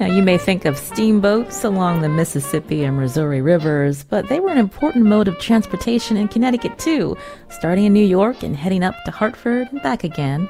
[0.00, 4.48] Now, you may think of steamboats along the Mississippi and Missouri rivers, but they were
[4.48, 7.18] an important mode of transportation in Connecticut too,
[7.50, 10.48] starting in New York and heading up to Hartford and back again.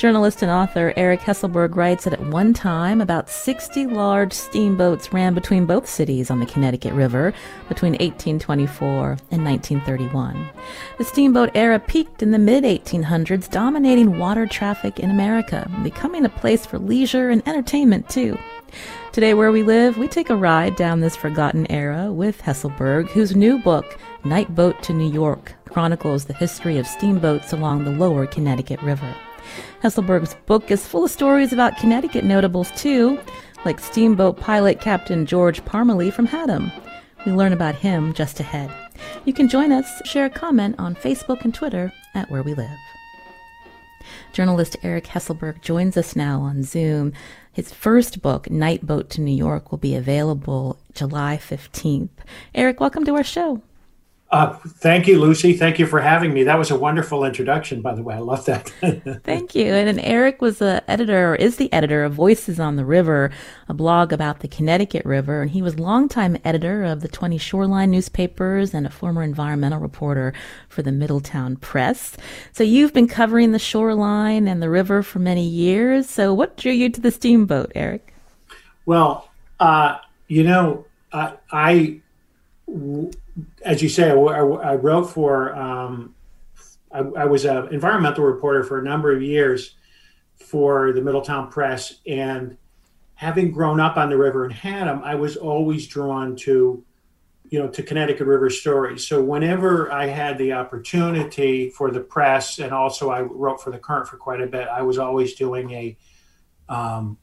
[0.00, 5.34] Journalist and author Eric Hesselberg writes that at one time, about 60 large steamboats ran
[5.34, 7.34] between both cities on the Connecticut River
[7.68, 10.48] between 1824 and 1931.
[10.96, 16.30] The steamboat era peaked in the mid 1800s, dominating water traffic in America, becoming a
[16.30, 18.38] place for leisure and entertainment too.
[19.12, 23.36] Today, where we live, we take a ride down this forgotten era with Hesselberg, whose
[23.36, 28.26] new book, Night Boat to New York, chronicles the history of steamboats along the lower
[28.26, 29.14] Connecticut River.
[29.82, 33.18] Hesselberg's book is full of stories about Connecticut notables, too,
[33.64, 36.70] like steamboat pilot Captain George Parmalee from Haddam.
[37.24, 38.70] We learn about him just ahead.
[39.24, 42.78] You can join us, share a comment on Facebook and Twitter at Where We Live.
[44.34, 47.14] Journalist Eric Hesselberg joins us now on Zoom.
[47.50, 52.10] His first book, Night Boat to New York, will be available July 15th.
[52.54, 53.62] Eric, welcome to our show.
[54.32, 55.54] Uh, thank you, Lucy.
[55.54, 56.44] Thank you for having me.
[56.44, 58.14] That was a wonderful introduction, by the way.
[58.14, 58.68] I love that.
[59.24, 59.72] thank you.
[59.72, 63.32] And, and Eric was the editor, or is the editor of Voices on the River,
[63.68, 65.42] a blog about the Connecticut River.
[65.42, 70.32] And he was longtime editor of the 20 Shoreline newspapers and a former environmental reporter
[70.68, 72.16] for the Middletown Press.
[72.52, 76.08] So you've been covering the shoreline and the river for many years.
[76.08, 78.14] So what drew you to the steamboat, Eric?
[78.86, 79.28] Well,
[79.58, 82.00] uh, you know, uh, I
[83.64, 86.14] as you say, I, I wrote for, um,
[86.92, 89.76] I, I, was an environmental reporter for a number of years
[90.38, 92.00] for the Middletown Press.
[92.06, 92.56] And
[93.14, 96.82] having grown up on the river in Haddam, I was always drawn to,
[97.50, 99.06] you know, to Connecticut River stories.
[99.06, 103.78] So whenever I had the opportunity for the press, and also I wrote for the
[103.78, 105.96] Courant for quite a bit, I was always doing a,
[106.68, 107.18] um,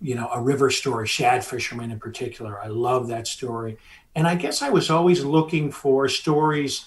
[0.00, 2.62] you know, a river story, shad fishermen in particular.
[2.62, 3.78] I love that story.
[4.14, 6.86] And I guess I was always looking for stories,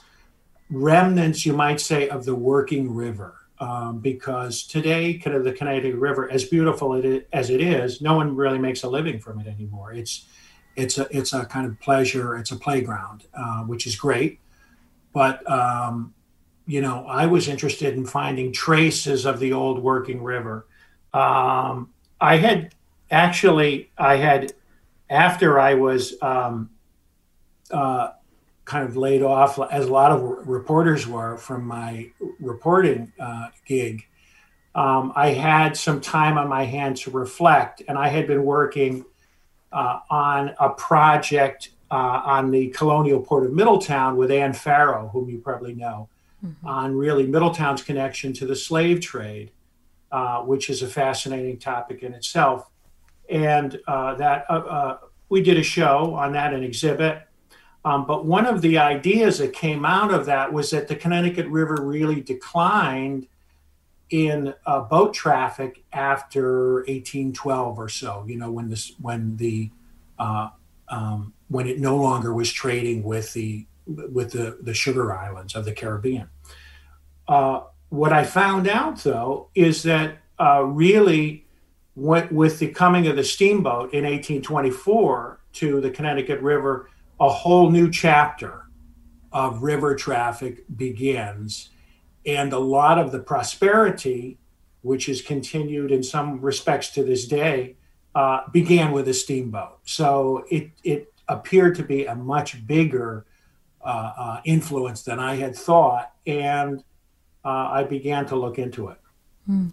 [0.69, 3.35] remnants, you might say, of the working river.
[3.59, 8.15] Um, because today, kind of the Connecticut River, as beautiful it as it is, no
[8.15, 9.93] one really makes a living from it anymore.
[9.93, 10.25] It's
[10.75, 12.35] it's a it's a kind of pleasure.
[12.37, 14.39] It's a playground, uh, which is great.
[15.13, 16.15] But um,
[16.65, 20.65] you know, I was interested in finding traces of the old working river.
[21.13, 22.73] Um, I had
[23.09, 24.53] actually, I had
[25.09, 26.69] after I was um,
[27.71, 28.11] uh,
[28.65, 32.09] kind of laid off, as a lot of reporters were from my
[32.39, 34.05] reporting uh, gig.
[34.73, 39.05] Um, I had some time on my hands to reflect, and I had been working
[39.71, 45.29] uh, on a project uh, on the colonial port of Middletown with Anne Farrow, whom
[45.29, 46.07] you probably know,
[46.43, 46.65] mm-hmm.
[46.65, 49.51] on really Middletown's connection to the slave trade,
[50.11, 52.69] uh, which is a fascinating topic in itself.
[53.29, 57.23] And uh, that uh, we did a show on that, an exhibit
[57.83, 61.47] um, but one of the ideas that came out of that was that the Connecticut
[61.47, 63.27] River really declined
[64.11, 68.23] in uh, boat traffic after 1812 or so.
[68.27, 69.71] You know, when this when the
[70.19, 70.49] uh,
[70.89, 75.65] um, when it no longer was trading with the with the the sugar islands of
[75.65, 76.29] the Caribbean.
[77.27, 81.45] Uh, what I found out though is that uh, really,
[81.95, 86.89] with the coming of the steamboat in 1824 to the Connecticut River
[87.21, 88.65] a whole new chapter
[89.31, 91.69] of river traffic begins.
[92.25, 94.39] And a lot of the prosperity,
[94.81, 97.77] which is continued in some respects to this day,
[98.15, 99.79] uh, began with a steamboat.
[99.85, 103.27] So it, it appeared to be a much bigger
[103.81, 106.13] uh, uh, influence than I had thought.
[106.25, 106.83] And
[107.45, 108.97] uh, I began to look into it.
[109.47, 109.69] Hmm.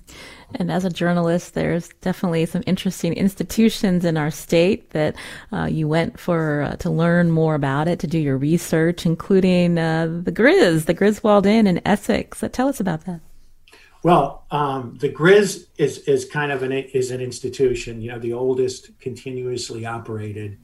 [0.55, 5.15] And as a journalist, there's definitely some interesting institutions in our state that
[5.53, 9.79] uh, you went for uh, to learn more about it, to do your research, including
[9.79, 12.43] uh, the Grizz, the Griswold Inn in Essex.
[12.43, 13.21] Uh, tell us about that.
[14.03, 18.01] Well, um, the Grizz is is kind of an is an institution.
[18.01, 20.57] You know, the oldest continuously operated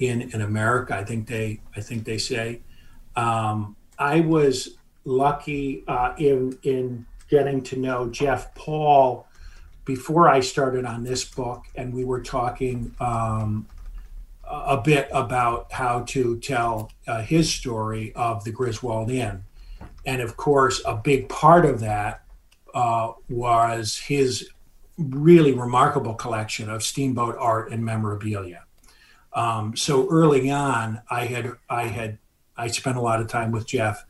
[0.00, 0.96] in in America.
[0.96, 2.60] I think they I think they say.
[3.16, 9.26] Um, I was lucky uh, in in getting to know Jeff Paul
[9.84, 13.66] before I started on this book, and we were talking um,
[14.44, 19.44] a bit about how to tell uh, his story of the Griswold Inn.
[20.04, 22.22] And of course, a big part of that
[22.74, 24.50] uh, was his
[24.98, 28.64] really remarkable collection of steamboat art and memorabilia.
[29.32, 32.18] Um, so early on, I had I had
[32.56, 34.04] I spent a lot of time with Jeff,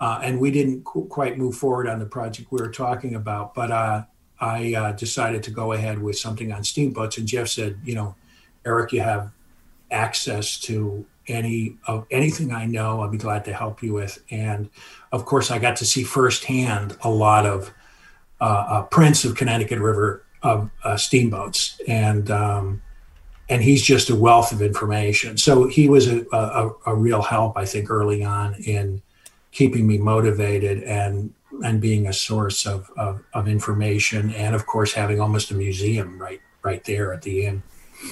[0.00, 3.54] uh, and we didn't qu- quite move forward on the project we were talking about.
[3.54, 4.04] But uh,
[4.40, 8.14] I uh, decided to go ahead with something on steamboats, and Jeff said, you know,
[8.64, 9.32] Eric, you have
[9.90, 13.00] access to any of anything I know.
[13.00, 14.22] I'll be glad to help you with.
[14.30, 14.70] And
[15.12, 17.72] of course, I got to see firsthand a lot of
[18.40, 22.82] uh, uh, prints of Connecticut River of uh, steamboats, and um,
[23.50, 25.36] and he's just a wealth of information.
[25.36, 29.02] So he was a, a, a real help, I think, early on in
[29.52, 34.94] keeping me motivated and and being a source of, of, of information, and of course
[34.94, 37.62] having almost a museum right right there at the inn.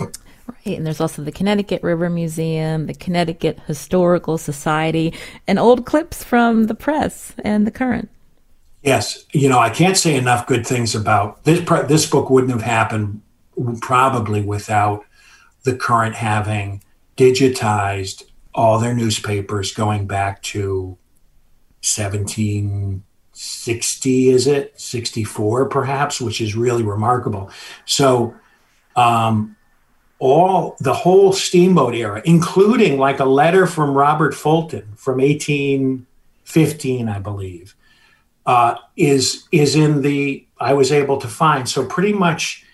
[0.01, 5.15] Right, and there's also the Connecticut River Museum, the Connecticut Historical Society,
[5.47, 8.09] and old clips from the press and the Courant.
[8.83, 11.61] Yes, you know I can't say enough good things about this.
[11.89, 13.23] This book wouldn't have happened
[13.81, 15.05] probably without
[15.65, 16.83] the Courant having
[17.17, 18.25] digitized
[18.55, 20.97] all their newspapers going back to
[21.83, 24.81] 1760 is it?
[24.81, 27.51] 64 perhaps which is really remarkable.
[27.85, 28.35] So
[28.97, 29.57] um,
[30.19, 37.21] all the whole steamboat era including like a letter from robert fulton from 1815 i
[37.21, 37.77] believe
[38.49, 41.69] uh, is is in the i was able to find.
[41.69, 42.65] So pretty much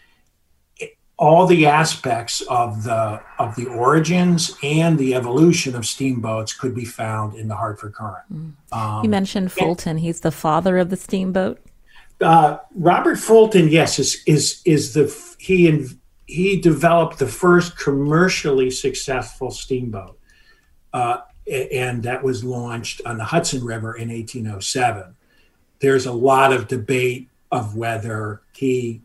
[1.24, 6.84] all the aspects of the of the origins and the evolution of steamboats could be
[6.84, 8.26] found in the Hartford Courant.
[8.30, 8.52] Mm.
[8.72, 11.58] Um, you mentioned Fulton; he's the father of the steamboat.
[12.20, 15.06] Uh, Robert Fulton, yes, is is is the
[15.38, 20.18] he in, he developed the first commercially successful steamboat,
[20.92, 21.18] uh,
[21.50, 25.16] and that was launched on the Hudson River in 1807.
[25.80, 29.00] There's a lot of debate of whether he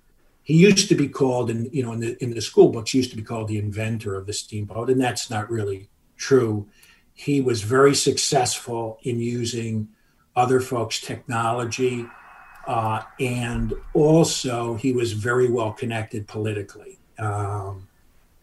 [0.50, 3.12] he used to be called in you know in the in the school books used
[3.12, 5.88] to be called the inventor of the steamboat and that's not really
[6.18, 6.68] true
[7.14, 9.88] he was very successful in using
[10.36, 12.08] other folks technology
[12.66, 17.88] uh, and also he was very well connected politically um,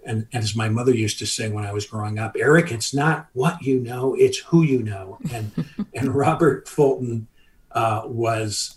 [0.05, 2.95] and, and, as my mother used to say when I was growing up, Eric, it's
[2.95, 5.19] not what you know, it's who you know.
[5.33, 5.51] And
[5.95, 7.27] and Robert Fulton
[7.73, 8.77] uh, was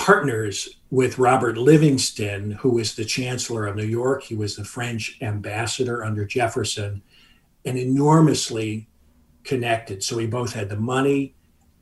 [0.00, 4.22] partners with Robert Livingston, who was the Chancellor of New York.
[4.22, 7.02] He was the French ambassador under Jefferson
[7.66, 8.88] and enormously
[9.44, 10.02] connected.
[10.02, 11.34] So he both had the money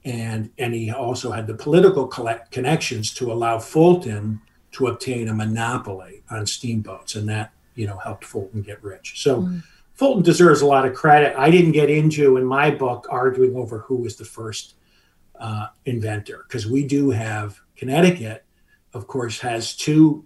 [0.05, 4.41] and, and he also had the political collect, connections to allow Fulton
[4.73, 7.15] to obtain a monopoly on steamboats.
[7.15, 9.23] And that, you know, helped Fulton get rich.
[9.23, 9.63] So mm.
[9.95, 11.39] Fulton deserves a lot of credit.
[11.39, 14.75] I didn't get into, in my book, arguing over who was the first
[15.39, 18.45] uh, inventor because we do have Connecticut,
[18.93, 20.25] of course, has two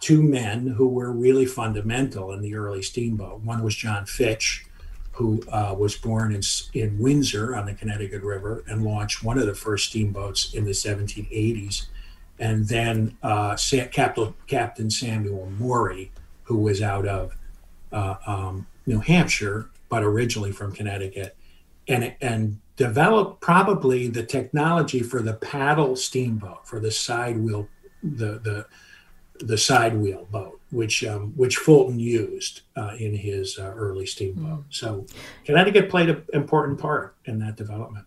[0.00, 3.40] two men who were really fundamental in the early steamboat.
[3.40, 4.66] One was John Fitch,
[5.12, 6.42] who uh, was born in,
[6.74, 10.72] in Windsor on the Connecticut River and launched one of the first steamboats in the
[10.72, 11.86] 1780s.
[12.38, 13.56] And then uh,
[13.92, 16.10] Captain, Captain Samuel Morey,
[16.42, 17.34] who was out of
[17.90, 21.34] uh, um, New Hampshire, but originally from Connecticut.
[21.88, 27.68] And, and developed probably the technology for the paddle steamboat for the side wheel
[28.02, 28.66] the the
[29.40, 34.60] the side wheel boat which um, which Fulton used uh, in his uh, early steamboat
[34.60, 34.64] mm.
[34.70, 35.06] so
[35.44, 38.06] Connecticut played an important part in that development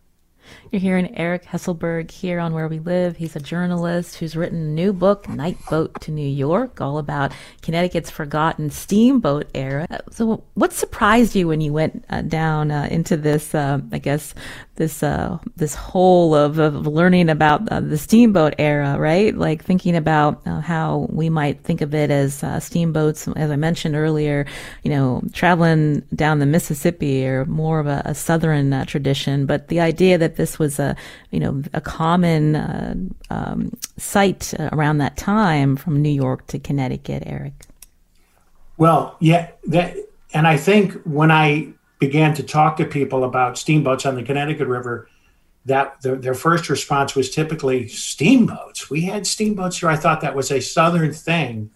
[0.71, 3.17] you're hearing Eric Hesselberg here on Where We Live.
[3.17, 7.31] He's a journalist who's written a new book, Night Boat to New York, all about
[7.61, 9.87] Connecticut's forgotten steamboat era.
[10.11, 14.33] So, what surprised you when you went uh, down uh, into this, uh, I guess,
[14.77, 19.35] this uh, this hole of, of learning about uh, the steamboat era, right?
[19.35, 23.95] Like thinking about uh, how we might think of it as steamboats, as I mentioned
[23.95, 24.45] earlier,
[24.83, 29.79] you know, traveling down the Mississippi or more of a, a southern tradition, but the
[29.79, 30.95] idea that this was a
[31.31, 32.95] you know a common uh,
[33.29, 37.53] um, site around that time from New York to Connecticut, Eric.
[38.77, 39.95] Well, yeah, that,
[40.33, 44.67] and I think when I began to talk to people about steamboats on the Connecticut
[44.67, 45.09] River,
[45.65, 48.89] that the, their first response was typically steamboats.
[48.89, 49.89] We had steamboats here.
[49.89, 51.71] I thought that was a southern thing,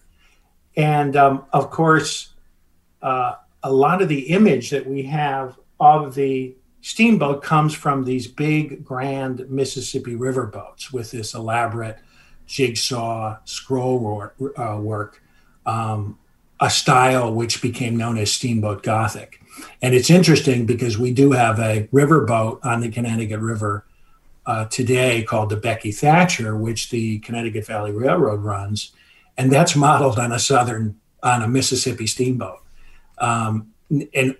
[0.76, 2.34] and um, of course,
[3.02, 8.26] uh, a lot of the image that we have of the steamboat comes from these
[8.26, 11.98] big, grand Mississippi River boats with this elaborate
[12.46, 15.22] jigsaw scroll work, uh, work
[15.66, 16.18] um,
[16.60, 19.41] a style which became known as Steamboat Gothic.
[19.80, 23.84] And it's interesting because we do have a riverboat on the Connecticut River
[24.46, 28.92] uh, today called the Becky Thatcher, which the Connecticut Valley Railroad runs,
[29.36, 32.60] and that's modeled on a southern on a Mississippi steamboat.
[33.18, 33.72] Um,
[34.14, 34.36] and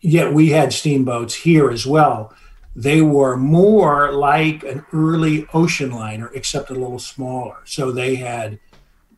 [0.00, 2.34] yet we had steamboats here as well.
[2.74, 7.56] They were more like an early ocean liner, except a little smaller.
[7.64, 8.58] So they had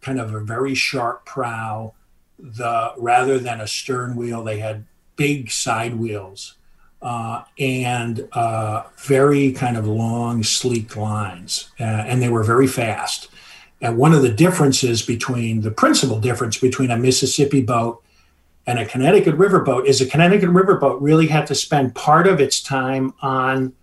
[0.01, 1.95] kind of a very sharp prow.
[2.39, 4.87] The rather than a stern wheel, they had
[5.19, 6.55] big side wheels
[7.03, 13.29] uh, and uh, very kind of long, sleek lines, uh, and they were very fast.
[13.81, 18.03] And one of the differences between the principal difference between a Mississippi boat
[18.67, 22.27] and a Connecticut River boat is a Connecticut River boat really had to spend part
[22.27, 23.75] of its time on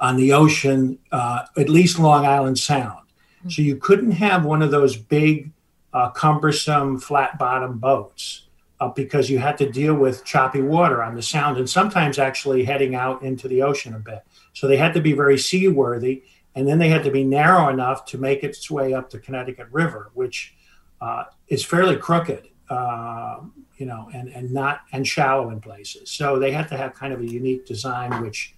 [0.00, 2.98] on the ocean, uh, at least Long Island Sound.
[3.38, 3.50] Mm-hmm.
[3.50, 5.50] So you couldn't have one of those big,
[5.92, 8.44] uh, cumbersome, flat bottom boats
[8.80, 12.64] uh, because you had to deal with choppy water on the Sound and sometimes actually
[12.64, 14.22] heading out into the ocean a bit.
[14.52, 18.04] So they had to be very seaworthy and then they had to be narrow enough
[18.06, 20.54] to make its way up the Connecticut River, which
[21.00, 23.40] uh, is fairly crooked, uh,
[23.76, 26.10] you know, and and not and shallow in places.
[26.10, 28.54] So they had to have kind of a unique design, which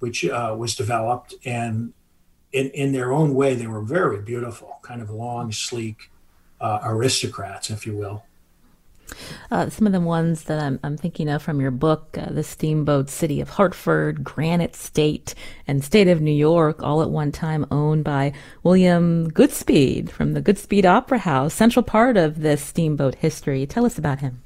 [0.00, 1.94] which uh, was developed, and
[2.52, 6.10] in in their own way, they were very beautiful, kind of long, sleek
[6.60, 8.24] uh, aristocrats, if you will.
[9.50, 12.42] Uh, some of the ones that I'm, I'm thinking of from your book, uh, The
[12.42, 15.34] Steamboat City of Hartford, Granite State,
[15.66, 20.42] and State of New York, all at one time owned by William Goodspeed from the
[20.42, 23.66] Goodspeed Opera House, central part of this steamboat history.
[23.66, 24.42] Tell us about him.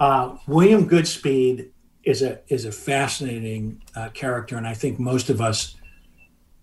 [0.00, 1.70] Uh, William Goodspeed
[2.04, 5.76] is a is a fascinating uh, character, and I think most of us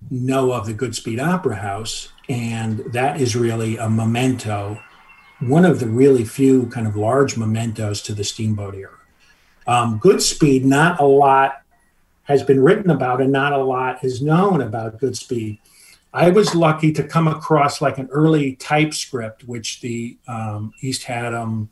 [0.09, 4.79] know of the Goodspeed Opera House, and that is really a memento
[5.39, 8.97] one of the really few kind of large mementos to the steamboat era.
[9.67, 11.61] Um, Goodspeed, not a lot
[12.23, 15.59] has been written about, and not a lot is known about Goodspeed.
[16.13, 21.69] I was lucky to come across like an early typescript, which the um, East Haddam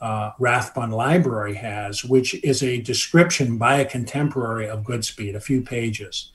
[0.00, 5.62] uh, Rathbun Library has, which is a description by a contemporary of Goodspeed, a few
[5.62, 6.32] pages.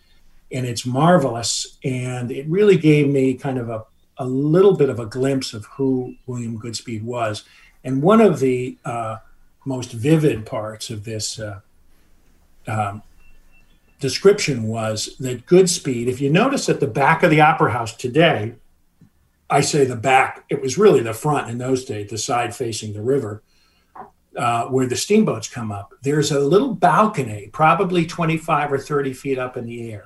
[0.52, 1.78] And it's marvelous.
[1.84, 3.84] And it really gave me kind of a
[4.18, 7.44] a little bit of a glimpse of who William Goodspeed was.
[7.84, 9.18] And one of the uh,
[9.66, 11.60] most vivid parts of this uh,
[12.68, 13.02] um,
[14.00, 18.56] description was that Goodspeed, if you notice at the back of the Opera House today,
[19.50, 22.94] I say the back, it was really the front in those days, the side facing
[22.94, 23.44] the river,
[24.36, 25.94] uh, where the steamboats come up.
[26.02, 30.06] There's a little balcony, probably 25 or 30 feet up in the air.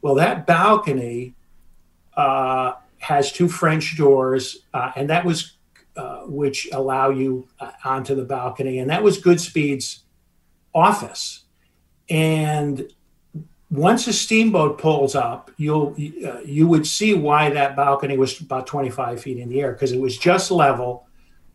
[0.00, 1.34] Well, that balcony
[2.16, 5.58] uh, has two French doors, uh, and that was
[5.96, 10.04] uh, which allow you uh, onto the balcony, and that was Goodspeed's
[10.74, 11.44] office.
[12.08, 12.90] And
[13.70, 15.94] once a steamboat pulls up, you'll
[16.26, 19.92] uh, you would see why that balcony was about 25 feet in the air because
[19.92, 21.06] it was just level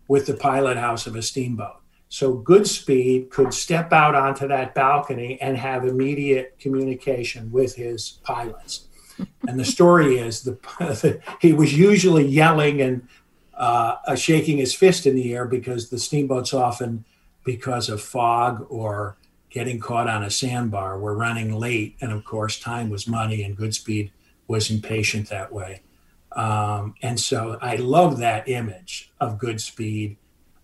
[0.08, 1.78] with the pilot house of a steamboat.
[2.10, 8.89] So Goodspeed could step out onto that balcony and have immediate communication with his pilots
[9.48, 13.08] and the story is the he was usually yelling and
[13.60, 17.04] uh, shaking his fist in the air because the steamboats often,
[17.44, 19.18] because of fog or
[19.50, 23.58] getting caught on a sandbar, were running late, and of course time was money, and
[23.58, 24.12] Goodspeed
[24.48, 25.82] was impatient that way.
[26.32, 30.18] Um, and so I love that image of Goodspeed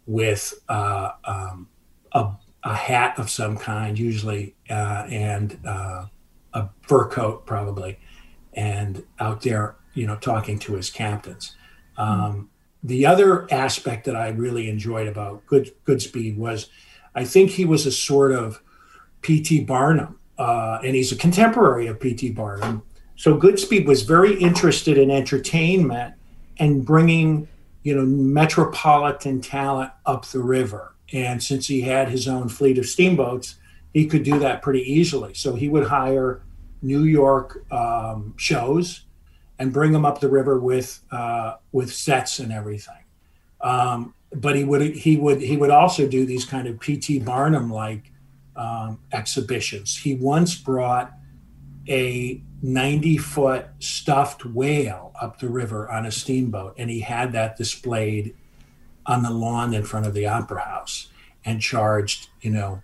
[0.06, 1.68] with uh, um,
[2.14, 2.32] a,
[2.64, 6.06] a, hat of some kind, usually, uh, and uh,
[6.54, 7.98] a fur coat, probably,
[8.56, 11.56] and out there, you know, talking to his captains.
[11.98, 12.50] Um,
[12.84, 16.70] the other aspect that I really enjoyed about Good Goodspeed was,
[17.14, 18.62] I think he was a sort of
[19.22, 19.62] P.T.
[19.62, 22.32] Barnum, uh, and he's a contemporary of P.T.
[22.32, 22.84] Barnum.
[23.16, 26.16] So Goodspeed was very interested in entertainment
[26.58, 27.48] and bringing,
[27.84, 30.94] you know, metropolitan talent up the river.
[31.14, 33.56] And since he had his own fleet of steamboats,
[33.94, 35.34] he could do that pretty easily.
[35.34, 36.42] So he would hire
[36.86, 39.06] New York um, shows
[39.58, 43.04] and bring them up the river with uh, with sets and everything.
[43.62, 47.20] Um, but he would he would he would also do these kind of P.T.
[47.20, 48.12] Barnum like
[48.56, 49.98] um, exhibitions.
[49.98, 51.14] He once brought
[51.88, 57.58] a 90 foot stuffed whale up the river on a steamboat, and he had that
[57.58, 58.36] displayed
[59.06, 61.10] on the lawn in front of the opera house
[61.44, 62.82] and charged, you know,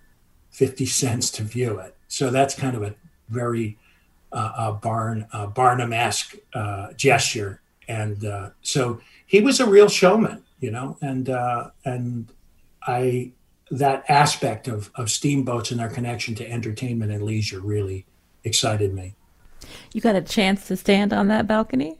[0.50, 1.96] 50 cents to view it.
[2.06, 2.94] So that's kind of a
[3.28, 3.78] very
[4.32, 10.96] uh, Barn Barnum-esque uh, gesture and uh, so he was a real showman, you know,
[11.00, 12.32] and uh, and
[12.86, 13.32] I
[13.70, 18.06] that aspect of of steamboats and their connection to entertainment and leisure really
[18.44, 19.14] excited me.
[19.92, 21.98] You got a chance to stand on that balcony?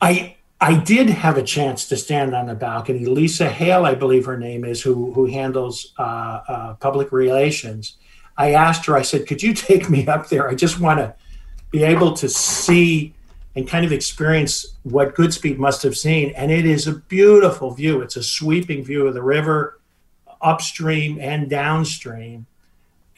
[0.00, 3.04] I I did have a chance to stand on the balcony.
[3.04, 7.96] Lisa Hale, I believe her name is, who who handles uh, uh, public relations.
[8.36, 8.96] I asked her.
[8.96, 10.48] I said, "Could you take me up there?
[10.48, 11.14] I just want to
[11.78, 13.14] be able to see
[13.56, 18.00] and kind of experience what Goodspeed must have seen." And it is a beautiful view.
[18.00, 19.80] It's a sweeping view of the river,
[20.40, 22.46] upstream and downstream,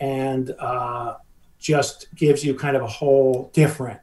[0.01, 1.17] and uh,
[1.59, 4.01] just gives you kind of a whole different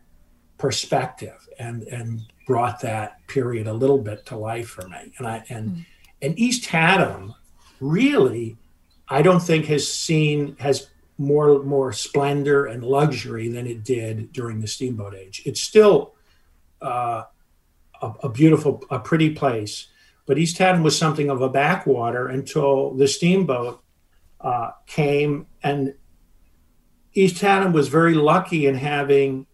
[0.58, 5.44] perspective and and brought that period a little bit to life for me and i
[5.50, 5.86] and mm.
[6.22, 7.34] and east haddam
[7.80, 8.56] really
[9.10, 14.60] i don't think has seen has more more splendor and luxury than it did during
[14.60, 16.16] the steamboat age it's still
[16.82, 17.24] uh,
[18.02, 19.88] a, a beautiful a pretty place
[20.26, 23.82] but east haddam was something of a backwater until the steamboat
[24.42, 25.94] uh, came and
[27.14, 29.46] East Haddam was very lucky in having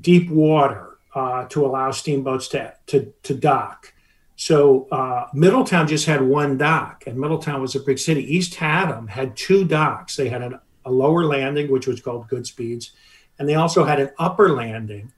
[0.00, 3.92] deep water uh, to allow steamboats to, to, to dock.
[4.36, 8.22] So uh, Middletown just had one dock, and Middletown was a big city.
[8.34, 10.16] East Haddam had two docks.
[10.16, 12.90] They had an, a lower landing, which was called Goodspeeds,
[13.38, 15.12] and they also had an upper landing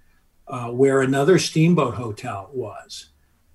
[0.49, 3.09] uh, where another steamboat hotel was.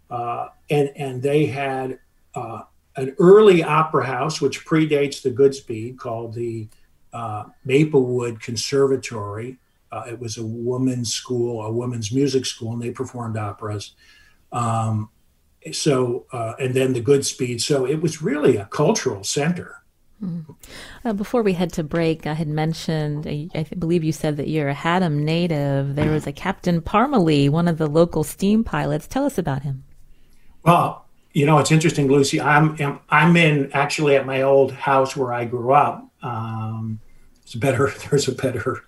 [0.10, 2.00] Uh, and, and they had
[2.36, 2.64] uh,
[2.96, 6.68] an early opera house, which predates the Goodspeed, called the
[7.14, 9.58] uh, Maplewood Conservatory.
[9.92, 13.96] Uh, it was a women's school, a women's music school, and they performed operas.
[14.52, 15.10] Um,
[15.72, 17.62] so, uh, and then the Goodspeed.
[17.62, 19.81] So it was really a cultural center.
[20.24, 20.56] Mm.
[21.04, 24.48] Uh, before we head to break, I had mentioned, I, I, believe you said that
[24.48, 25.96] you're a Haddam native.
[25.96, 29.08] There was a Captain Parmalee, one of the local steam pilots.
[29.08, 29.84] Tell us about him.
[30.64, 32.40] Well, you know, it's interesting, Lucy.
[32.40, 37.00] I'm I'm in actually at my old house where I grew up, um,
[37.42, 37.92] it's better.
[38.10, 38.84] There's a better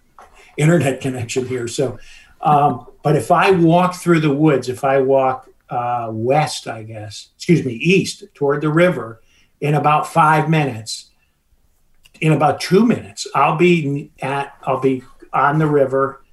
[0.58, 1.68] internet connection here.
[1.68, 1.98] So,
[2.42, 7.30] um, but if I walk through the woods, if I walk uh, west, I guess,
[7.38, 9.22] excuse me, east toward the river,
[9.62, 11.12] in about five minutes,
[12.24, 16.24] in about two minutes, I'll be at, I'll be on the river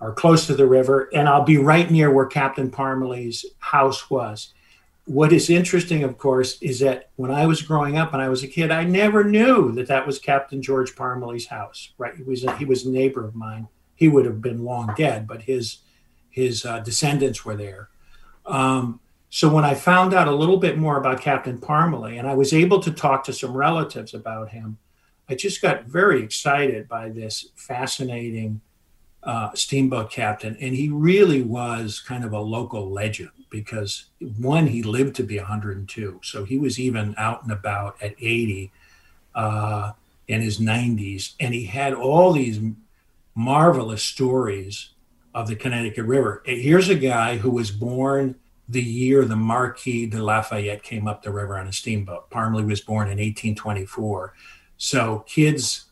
[0.00, 4.52] or close to the river, and I'll be right near where Captain Parmalee's house was
[5.06, 8.42] what is interesting, of course, is that when I was growing up and I was
[8.42, 11.92] a kid, I never knew that that was Captain George Parmalee's house.
[11.96, 12.16] Right?
[12.16, 13.68] He was a, he was a neighbor of mine.
[13.94, 15.78] He would have been long dead, but his
[16.28, 17.88] his uh, descendants were there.
[18.44, 22.34] Um, so when I found out a little bit more about Captain Parmalee, and I
[22.34, 24.76] was able to talk to some relatives about him,
[25.28, 28.60] I just got very excited by this fascinating
[29.22, 34.06] uh, steamboat captain, and he really was kind of a local legend because
[34.38, 38.70] one, he lived to be 102, so he was even out and about at 80
[39.34, 39.92] uh,
[40.28, 42.60] in his 90s, and he had all these
[43.34, 44.90] marvelous stories
[45.34, 46.42] of the Connecticut River.
[46.46, 48.36] Here's a guy who was born
[48.68, 52.30] the year the Marquis de Lafayette came up the river on a steamboat.
[52.30, 54.34] Parmalee was born in 1824.
[54.76, 55.86] So kids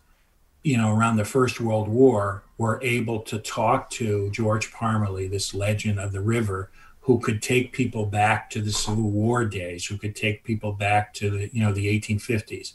[0.64, 5.54] you know, around the First World War, were able to talk to George Parmalee, this
[5.54, 6.70] legend of the river,
[7.00, 11.12] who could take people back to the Civil War days, who could take people back
[11.14, 12.72] to the, you know, the 1850s.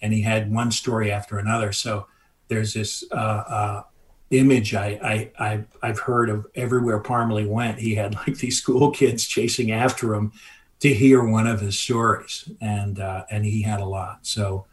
[0.00, 1.72] And he had one story after another.
[1.72, 2.06] So
[2.46, 3.82] there's this uh, uh,
[4.30, 7.78] image I, I, I, have heard of everywhere Parmalee went.
[7.78, 10.32] He had like these school kids chasing after him
[10.80, 12.48] to hear one of his stories.
[12.60, 14.20] And, uh, and he had a lot.
[14.22, 14.66] So,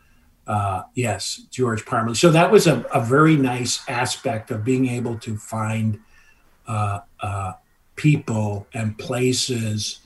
[0.50, 2.18] uh, yes, George Parmalee.
[2.18, 6.00] So that was a, a, very nice aspect of being able to find
[6.68, 7.54] uh, uh,
[7.96, 10.00] people and places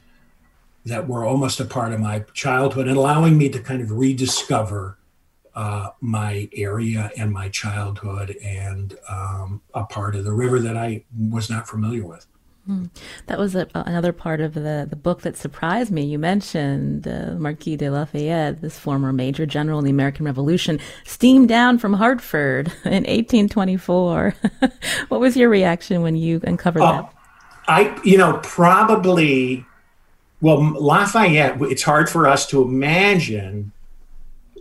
[0.85, 4.97] that were almost a part of my childhood and allowing me to kind of rediscover
[5.55, 11.05] uh, my area and my childhood and um, a part of the river that I
[11.29, 12.27] was not familiar with.
[12.65, 12.85] Hmm.
[13.27, 16.05] That was a, another part of the, the book that surprised me.
[16.05, 21.49] You mentioned uh, Marquis de Lafayette, this former major general in the American Revolution, steamed
[21.49, 24.35] down from Hartford in 1824.
[25.09, 27.13] what was your reaction when you uncovered that?
[27.67, 29.65] I, you know, probably,
[30.39, 33.73] well, Lafayette, it's hard for us to imagine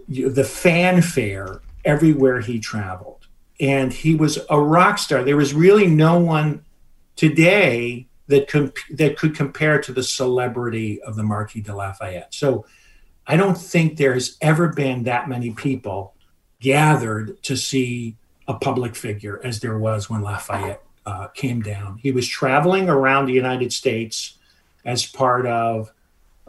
[0.09, 3.29] the fanfare everywhere he traveled.
[3.61, 5.23] And he was a rock star.
[5.23, 6.65] There was really no one
[7.17, 12.33] today that comp- that could compare to the celebrity of the Marquis de Lafayette.
[12.35, 12.65] So
[13.27, 16.15] I don't think there has ever been that many people
[16.61, 18.17] gathered to see
[18.49, 21.99] a public figure as there was when Lafayette uh, came down.
[21.99, 24.39] He was traveling around the United States
[24.85, 25.93] as part of,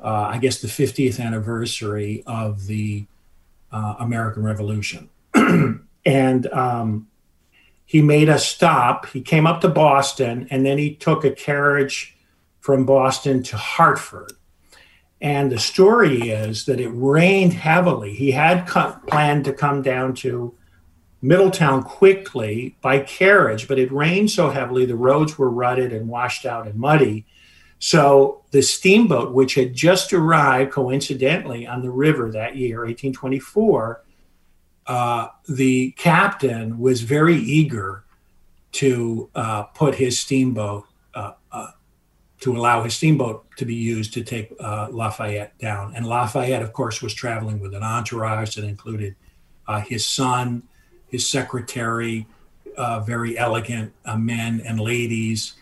[0.02, 3.06] uh, I guess, the 50th anniversary of the
[3.72, 5.10] uh, American Revolution.
[6.06, 7.08] and um,
[7.94, 9.06] he made us stop.
[9.06, 12.18] He came up to Boston and then he took a carriage
[12.60, 14.34] from Boston to Hartford.
[15.22, 18.16] And the story is that it rained heavily.
[18.16, 20.56] He had planned to come down to
[21.22, 26.48] Middletown quickly by carriage, but it rained so heavily the roads were rutted and washed
[26.48, 27.28] out and muddy.
[27.78, 34.03] So the steamboat, which had just arrived coincidentally on the river that year, 1824,
[34.88, 38.04] uh, the captain was very eager
[38.74, 41.68] to uh, put his steamboat uh, uh
[42.40, 45.94] to allow his steamboat to be used to take Lafayette down.
[45.96, 49.16] And Lafayette, of course, was traveling with an entourage that included
[49.86, 50.64] his son,
[51.08, 52.28] his secretary,
[53.06, 55.54] very elegant men and ladies.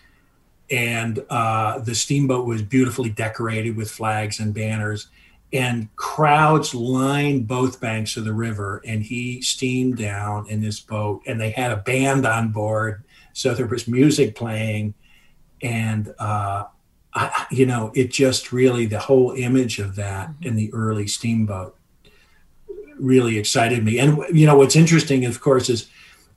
[0.72, 5.08] And uh, the steamboat was beautifully decorated with flags and banners.
[5.54, 8.82] And crowds lined both banks of the river.
[8.86, 11.22] And he steamed down in this boat.
[11.26, 13.04] And they had a band on board.
[13.34, 14.94] So there was music playing.
[15.62, 16.66] And, uh,
[17.14, 20.48] I, you know, it just really, the whole image of that mm-hmm.
[20.48, 21.78] in the early steamboat
[23.02, 24.00] really excited me.
[24.00, 25.90] And you know what's interesting, of course, is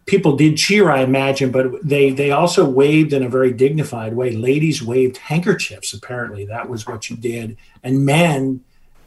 [0.07, 4.33] people did cheer, I imagine, but they they also waved in a very dignified way.
[4.33, 5.93] Ladies waved handkerchiefs.
[5.93, 8.65] Apparently, that was what you did, and men.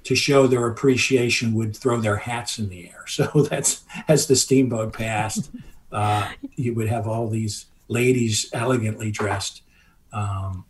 [0.07, 2.93] To show their appreciation, would throw their hats in the air.
[3.07, 5.49] So that's as the steamboat passed,
[5.91, 9.63] uh, you would have all these ladies elegantly dressed,
[10.13, 10.65] um,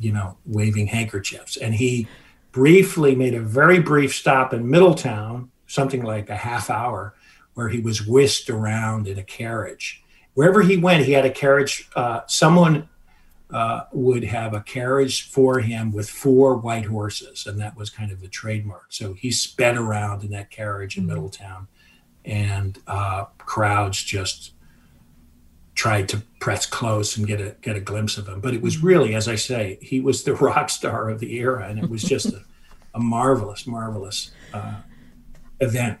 [0.00, 1.56] you know, waving handkerchiefs.
[1.56, 2.08] And he
[2.52, 7.14] briefly made a very brief stop in Middletown something like a half hour
[7.54, 10.02] where he was whisked around in a carriage.
[10.34, 11.88] Wherever he went, he had a carriage.
[11.96, 12.88] Uh, someone
[13.50, 18.10] uh, would have a carriage for him with four white horses, and that was kind
[18.10, 18.86] of the trademark.
[18.92, 21.14] So he sped around in that carriage in mm-hmm.
[21.14, 21.68] Middletown,
[22.24, 24.52] and uh, crowds just
[25.74, 28.40] tried to press close and get a get a glimpse of him.
[28.40, 28.86] But it was mm-hmm.
[28.86, 32.02] really, as I say, he was the rock star of the era, and it was
[32.02, 32.42] just a,
[32.94, 34.80] a marvelous, marvelous uh,
[35.60, 35.98] event.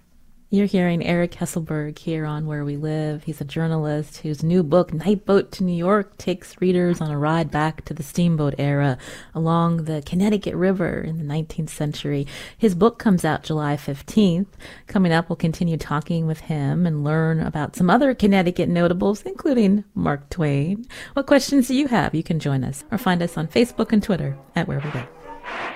[0.48, 3.24] You're hearing Eric Hesselberg here on Where We Live.
[3.24, 7.18] He's a journalist whose new book, Night Boat to New York, takes readers on a
[7.18, 8.96] ride back to the steamboat era
[9.34, 12.28] along the Connecticut River in the 19th century.
[12.56, 14.46] His book comes out July 15th.
[14.86, 19.82] Coming up, we'll continue talking with him and learn about some other Connecticut notables, including
[19.96, 20.86] Mark Twain.
[21.14, 22.14] What questions do you have?
[22.14, 25.75] You can join us or find us on Facebook and Twitter at Where We Live.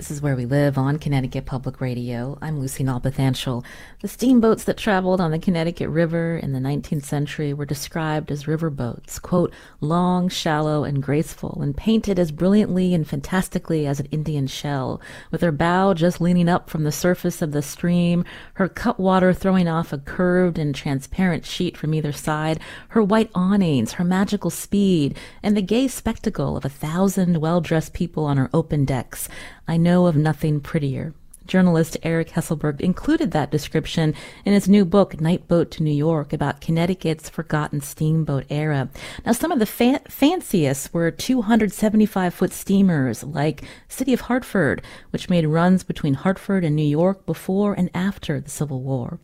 [0.00, 2.38] This is where we live on Connecticut Public Radio.
[2.40, 3.62] I'm Lucy Nalpathanchil.
[4.00, 8.48] The steamboats that traveled on the Connecticut River in the 19th century were described as
[8.48, 14.06] river boats, quote, long, shallow, and graceful, and painted as brilliantly and fantastically as an
[14.06, 18.70] Indian shell, with her bow just leaning up from the surface of the stream, her
[18.70, 22.58] cutwater throwing off a curved and transparent sheet from either side,
[22.88, 28.24] her white awnings, her magical speed, and the gay spectacle of a thousand well-dressed people
[28.24, 29.28] on her open decks.
[29.70, 31.14] I know of nothing prettier.
[31.46, 36.32] Journalist Eric Hesselberg included that description in his new book, Night Boat to New York,
[36.32, 38.88] about Connecticut's forgotten steamboat era.
[39.24, 45.30] Now, some of the fa- fanciest were 275 foot steamers like City of Hartford, which
[45.30, 49.18] made runs between Hartford and New York before and after the Civil War.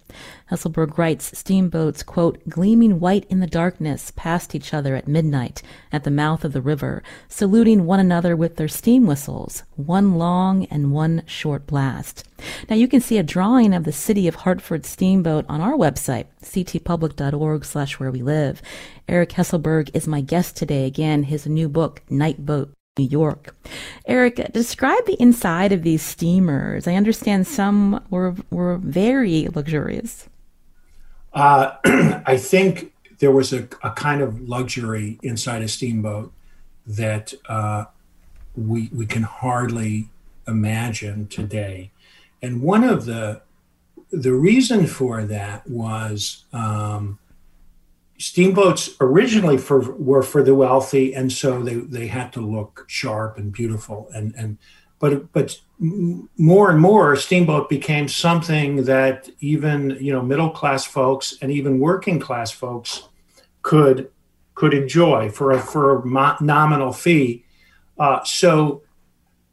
[0.51, 6.05] Hesselberg writes steamboats, quote, gleaming white in the darkness past each other at midnight at
[6.05, 10.93] the mouth of the river, saluting one another with their steam whistles, one long and
[10.93, 12.06] one short blast.
[12.69, 16.27] Now you can see a drawing of the city of Hartford steamboat on our website,
[16.43, 18.63] ctpublic.org slash where we live.
[19.09, 20.87] Eric Hesselberg is my guest today.
[20.87, 22.73] Again, his new book, Night Boat.
[22.99, 23.55] New York.
[24.07, 26.89] Eric, describe the inside of these steamers.
[26.89, 30.29] I understand some were were very luxurious.
[31.33, 31.77] Uh,
[32.27, 36.33] I think there was a, a, kind of luxury inside a steamboat
[36.87, 37.85] that uh,
[38.57, 40.09] we we can hardly
[40.49, 41.91] imagine today.
[42.43, 43.43] And one of the
[44.11, 47.19] the reason for that was um,
[48.19, 53.39] steamboats originally for were for the wealthy, and so they they had to look sharp
[53.39, 54.09] and beautiful.
[54.15, 54.59] And and
[54.99, 61.37] but but more and more, steamboat became something that even you know middle class folks
[61.43, 63.09] and even working class folks
[63.63, 64.11] could
[64.55, 67.45] could enjoy for a for a nominal fee.
[67.99, 68.83] Uh, so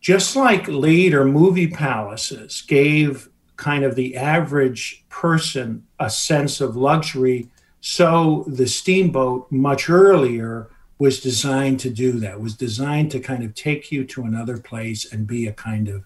[0.03, 7.49] just like later movie palaces gave kind of the average person a sense of luxury,
[7.79, 13.55] so the steamboat much earlier was designed to do that, was designed to kind of
[13.55, 16.03] take you to another place and be a kind of,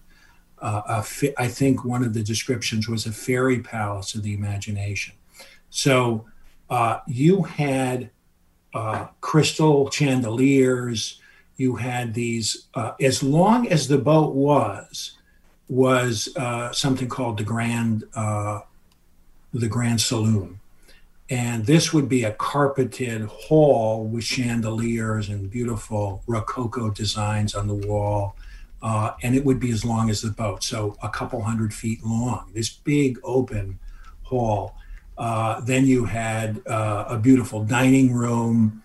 [0.62, 5.14] uh, a, I think one of the descriptions was a fairy palace of the imagination.
[5.70, 6.26] So
[6.70, 8.10] uh, you had
[8.74, 11.20] uh, crystal chandeliers,
[11.58, 15.18] you had these uh, as long as the boat was
[15.68, 18.60] was uh, something called the grand uh,
[19.52, 20.60] the grand saloon.
[21.30, 27.74] And this would be a carpeted hall with chandeliers and beautiful rococo designs on the
[27.74, 28.34] wall
[28.80, 30.62] uh, and it would be as long as the boat.
[30.62, 33.78] So a couple hundred feet long this big open
[34.22, 34.76] hall.
[35.18, 38.84] Uh, then you had uh, a beautiful dining room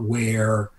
[0.00, 0.70] where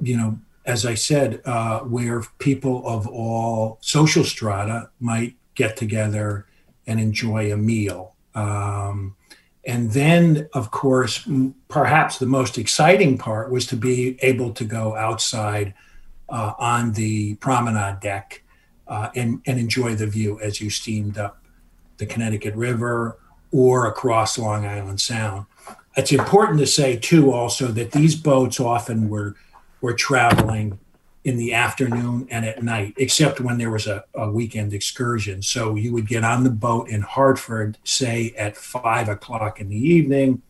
[0.00, 6.46] you know, as I said, uh, where people of all social strata might get together
[6.86, 8.14] and enjoy a meal.
[8.34, 9.16] Um,
[9.64, 11.28] and then, of course,
[11.68, 15.74] perhaps the most exciting part was to be able to go outside
[16.28, 18.42] uh, on the promenade deck
[18.88, 21.42] uh, and, and enjoy the view as you steamed up
[21.98, 23.18] the Connecticut River
[23.52, 25.46] or across Long Island Sound.
[25.96, 29.36] It's important to say, too, also that these boats often were
[29.80, 30.78] were traveling
[31.24, 35.42] in the afternoon and at night, except when there was a, a, weekend excursion.
[35.42, 39.76] So you would get on the boat in Hartford, say at five o'clock in the
[39.76, 40.40] evening,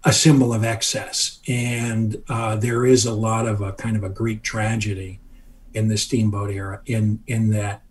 [0.05, 1.39] a symbol of excess.
[1.47, 5.19] And uh, there is a lot of a kind of a Greek tragedy
[5.73, 7.81] in the steamboat era, in, in that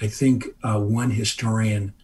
[0.00, 1.94] I think uh, one historian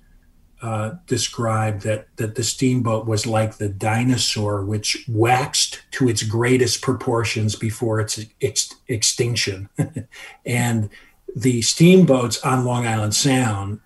[0.61, 6.80] uh, described that, that the steamboat was like the dinosaur which waxed to its greatest
[6.80, 9.68] proportions before its ex- extinction.
[10.46, 10.88] and
[11.37, 13.80] the steamboats on Long Island Sound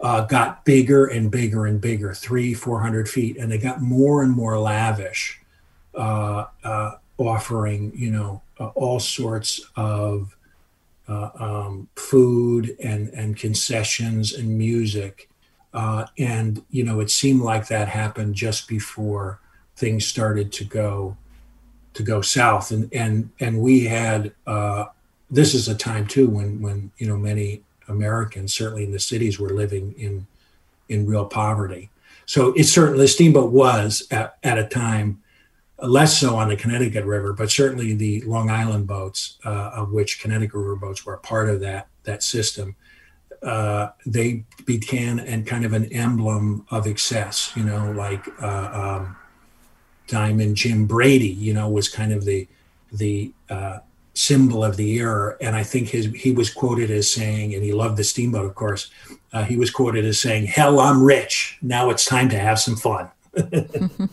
[0.00, 4.32] uh, got bigger and bigger and bigger, three, 400 feet, and they got more and
[4.32, 5.40] more lavish,
[5.94, 10.36] uh, uh, offering, you know, uh, all sorts of
[11.08, 15.28] uh, um, food and, and concessions and music
[15.74, 19.40] Uh, and you know, it seemed like that happened just before
[19.76, 21.16] things started to go
[21.94, 22.70] to go south.
[22.70, 24.32] And and and we had
[25.30, 29.38] this is a time too when when you know many Americans, certainly in the cities,
[29.38, 30.26] were living in
[30.88, 31.90] in real poverty.
[32.26, 35.22] So it certainly the steamboat was at, at a time
[35.82, 40.20] less so on the Connecticut River, but certainly the Long Island boats, uh, of which
[40.20, 42.76] Connecticut River boats were a part of that that system.
[43.42, 49.16] Uh, they began and kind of an emblem of excess, you know, like uh, um,
[50.06, 52.48] Diamond Jim Brady, you know, was kind of the
[52.92, 53.78] the uh,
[54.14, 55.36] symbol of the era.
[55.40, 58.54] And I think his he was quoted as saying, and he loved the steamboat, of
[58.54, 58.90] course.
[59.32, 61.58] Uh, he was quoted as saying, "Hell, I'm rich.
[61.60, 63.10] Now it's time to have some fun."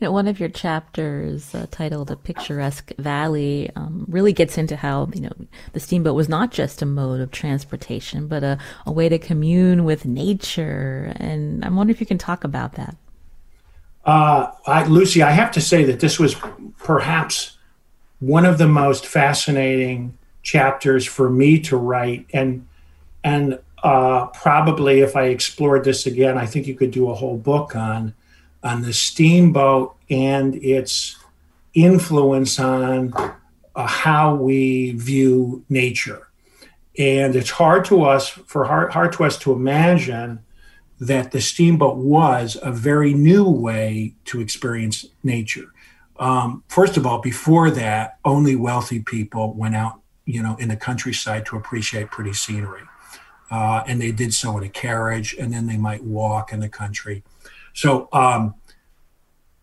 [0.00, 4.76] You know, one of your chapters uh, titled "A Picturesque Valley" um, really gets into
[4.76, 5.32] how you know
[5.74, 9.84] the steamboat was not just a mode of transportation, but a, a way to commune
[9.84, 11.12] with nature.
[11.16, 12.96] And I'm wondering if you can talk about that.
[14.04, 16.34] Uh, I, Lucy, I have to say that this was
[16.78, 17.58] perhaps
[18.20, 22.66] one of the most fascinating chapters for me to write, and
[23.24, 27.38] and uh, probably if I explored this again, I think you could do a whole
[27.38, 28.14] book on
[28.62, 31.16] on the steamboat and its
[31.74, 33.14] influence on
[33.74, 36.28] uh, how we view nature.
[36.98, 40.40] And it's hard to us for hard, hard to us to imagine
[40.98, 45.72] that the steamboat was a very new way to experience nature.
[46.20, 50.76] Um, first of all, before that, only wealthy people went out, you know, in the
[50.76, 52.82] countryside to appreciate pretty scenery,
[53.50, 56.68] uh, and they did so in a carriage, and then they might walk in the
[56.68, 57.24] country.
[57.72, 58.54] So um,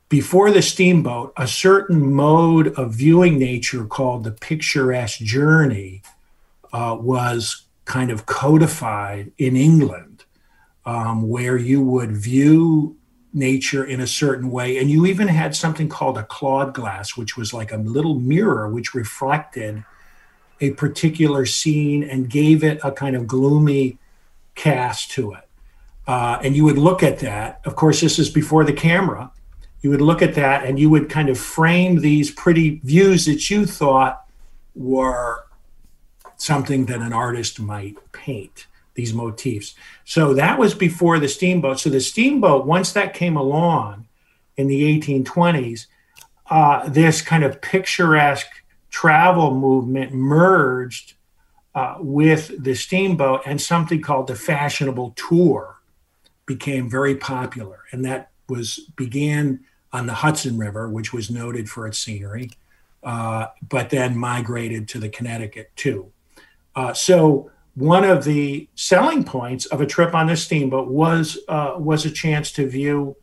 [0.10, 6.02] before the steamboat, a certain mode of viewing nature called the picturesque journey
[6.74, 10.26] uh, was kind of codified in England,
[10.86, 12.97] um, where you would view
[13.38, 14.78] nature in a certain way.
[14.78, 18.68] And you even had something called a Claude glass, which was like a little mirror
[18.68, 19.84] which reflected
[20.60, 23.98] a particular scene and gave it a kind of gloomy
[24.56, 25.48] cast to it.
[26.08, 27.62] Uh, and you would look at that.
[27.66, 29.32] Of course, this is before the camera.
[29.82, 33.50] You would look at that and you would kind of frame these pretty views that
[33.50, 34.26] you thought
[34.74, 35.46] were
[36.38, 38.68] something that an artist might paint,
[38.98, 39.76] these motifs.
[40.04, 41.80] So that was before the steamboat.
[41.80, 44.08] So the steamboat, once that came along
[44.58, 45.86] in the 1820s,
[46.50, 48.50] uh, this kind of picturesque
[48.90, 51.14] travel movement merged
[51.76, 55.76] uh, with the steamboat and something called the fashionable tour
[56.48, 59.60] became very popular, and that was began
[59.92, 62.50] on the Hudson River, which was noted for its scenery,
[63.04, 66.12] uh, but then migrated to the Connecticut too.
[66.76, 71.76] Uh, so one of the selling points of a trip on this steamboat was uh,
[71.78, 73.16] was a chance to view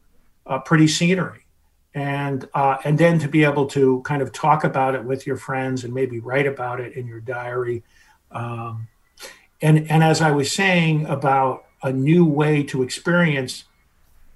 [0.47, 1.47] uh, pretty scenery,
[1.95, 5.37] and uh, and then to be able to kind of talk about it with your
[5.37, 7.83] friends and maybe write about it in your diary.
[8.31, 8.88] Um,
[9.61, 13.64] and and as I was saying about a new way to experience.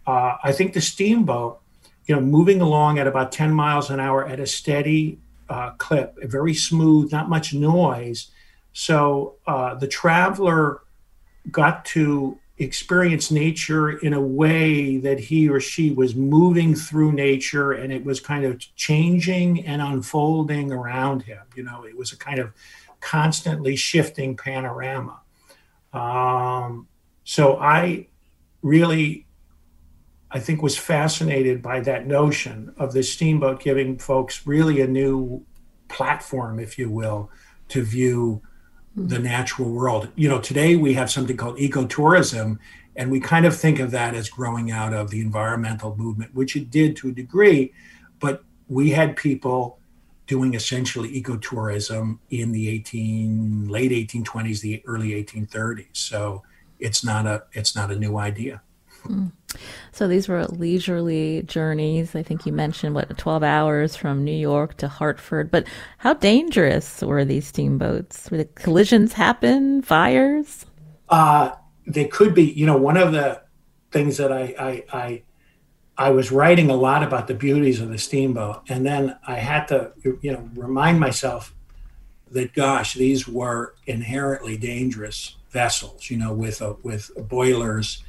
[0.07, 1.61] Uh, I think the steamboat,
[2.07, 6.15] you know, moving along at about 10 miles an hour at a steady uh, clip,
[6.23, 8.29] very smooth, not much noise.
[8.73, 10.83] So uh, the traveler
[11.51, 17.73] got to experience nature in a way that he or she was moving through nature
[17.73, 21.43] and it was kind of changing and unfolding around him.
[21.55, 22.53] You know, it was a kind of
[23.01, 25.21] constantly shifting panorama.
[25.93, 26.89] Um,
[27.25, 28.09] so I
[28.63, 29.27] really,
[30.31, 35.45] I think, was fascinated by that notion of the steamboat giving folks really a new
[35.89, 37.31] platform, if you will,
[37.69, 38.43] to view
[38.97, 40.09] the natural world.
[40.17, 42.59] You know, today we have something called ecotourism,
[42.97, 46.57] and we kind of think of that as growing out of the environmental movement, which
[46.57, 47.73] it did to a degree,
[48.19, 49.79] but we had people
[50.27, 56.43] doing essentially ecotourism in the 18 late 1820s the early 1830s so
[56.79, 58.63] it's not a it's not a new idea.
[59.93, 62.15] So these were leisurely journeys.
[62.15, 65.51] I think you mentioned what 12 hours from New York to Hartford.
[65.51, 65.67] But
[65.99, 68.31] how dangerous were these steamboats?
[68.31, 69.83] Were the collisions happen?
[69.83, 70.67] Fires?
[71.09, 71.53] Uh,
[71.87, 72.45] they could be.
[72.45, 73.43] You know, one of the
[73.91, 75.23] things that I, I I
[75.97, 79.67] I was writing a lot about the beauties of the steamboat, and then I had
[79.69, 81.55] to you know remind myself
[82.31, 88.05] that gosh, these were inherently dangerous vessels, you know, with uh, with boilers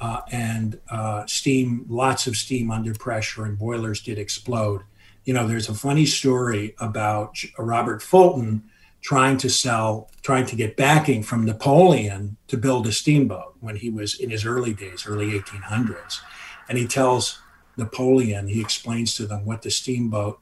[0.00, 4.82] uh, and uh, steam, lots of steam under pressure, and boilers did explode.
[5.24, 8.64] You know, there's a funny story about Robert Fulton,
[9.02, 13.90] trying to sell, trying to get backing from Napoleon to build a steamboat when he
[13.90, 16.20] was in his early days, early 1800s.
[16.68, 17.40] And he tells
[17.76, 20.40] Napoleon, he explains to them what the steamboat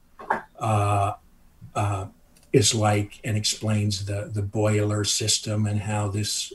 [0.59, 1.15] uh,
[1.75, 2.07] uh,
[2.53, 6.53] is like and explains the, the boiler system and how this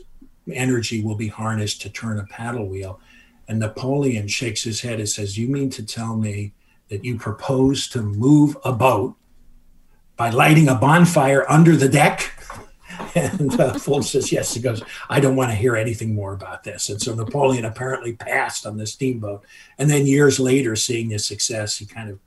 [0.52, 3.00] energy will be harnessed to turn a paddle wheel.
[3.48, 6.52] And Napoleon shakes his head and says, You mean to tell me
[6.88, 9.16] that you propose to move a boat
[10.16, 12.30] by lighting a bonfire under the deck?
[13.16, 14.54] And uh, Fulton says, Yes.
[14.54, 14.80] He goes,
[15.10, 16.88] I don't want to hear anything more about this.
[16.88, 19.44] And so Napoleon apparently passed on the steamboat.
[19.78, 22.20] And then years later, seeing the success, he kind of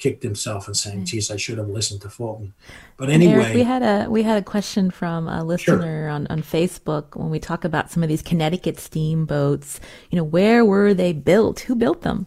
[0.00, 2.54] kicked himself and saying, "Geez, I should have listened to Fulton."
[2.96, 6.08] But anyway, Eric, we had a we had a question from a listener sure.
[6.08, 9.78] on on Facebook when we talk about some of these Connecticut steamboats.
[10.10, 11.60] You know, where were they built?
[11.60, 12.26] Who built them?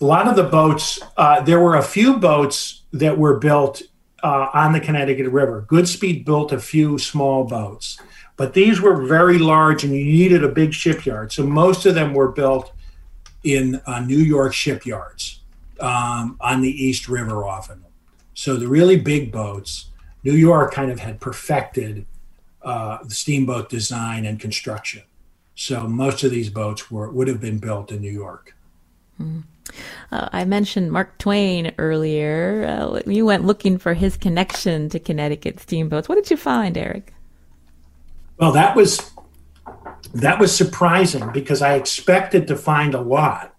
[0.00, 1.00] A lot of the boats.
[1.16, 3.82] Uh, there were a few boats that were built
[4.22, 5.66] uh, on the Connecticut River.
[5.68, 7.98] Goodspeed built a few small boats,
[8.36, 11.32] but these were very large, and you needed a big shipyard.
[11.32, 12.72] So most of them were built
[13.42, 15.35] in uh, New York shipyards
[15.80, 17.84] um, on the East River often.
[18.34, 19.86] So the really big boats,
[20.22, 22.06] New York kind of had perfected
[22.62, 25.02] uh, the steamboat design and construction.
[25.54, 28.54] So most of these boats were would have been built in New York.
[29.20, 29.44] Mm.
[30.12, 32.64] Uh, I mentioned Mark Twain earlier.
[32.68, 36.08] Uh, you went looking for his connection to Connecticut steamboats.
[36.08, 37.14] What did you find, Eric?
[38.38, 39.10] Well, that was
[40.14, 43.54] that was surprising because I expected to find a lot,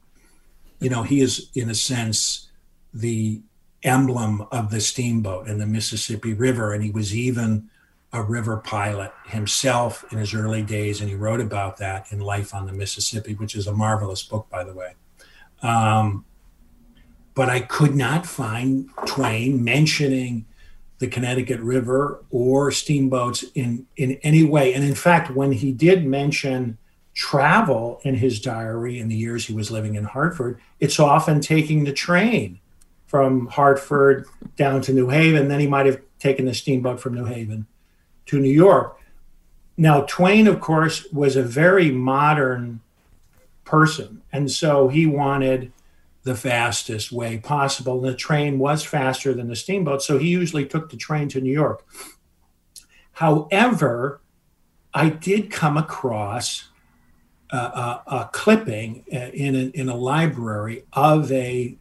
[0.80, 2.49] you know, he is in a sense
[2.93, 3.41] the
[3.84, 7.69] emblem of the steamboat and the Mississippi River, and he was even
[8.13, 12.53] a river pilot himself in his early days, and he wrote about that in Life
[12.53, 14.95] on the Mississippi, which is a marvelous book, by the way.
[15.61, 16.25] Um,
[17.34, 20.45] but I could not find Twain mentioning
[20.99, 24.73] the Connecticut River or steamboats in in any way.
[24.73, 26.78] And in fact, when he did mention
[27.18, 31.84] travel in his diary in the years he was living in Hartford, it's often taking
[31.84, 32.59] the train
[33.07, 35.47] from Hartford down to New Haven.
[35.47, 37.65] Then he might have taken the steamboat from New Haven
[38.28, 38.99] to New York.
[39.78, 42.82] Now, Twain, of course, was a very modern
[43.65, 44.22] person.
[44.32, 45.72] And so he wanted
[46.22, 47.97] the fastest way possible.
[47.97, 50.03] And the train was faster than the steamboat.
[50.03, 51.84] So he usually took the train to New York.
[53.13, 54.22] However,
[54.93, 56.66] I did come across
[57.50, 61.78] a, a, clipping uh, in a, in a library of a,